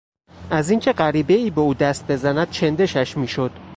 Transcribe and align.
از 0.51 0.69
اینکه 0.69 0.91
غریبهای 0.93 1.49
به 1.49 1.61
او 1.61 1.73
دست 1.73 2.11
بزند 2.11 2.49
چندشش 2.49 3.17
میشد. 3.17 3.51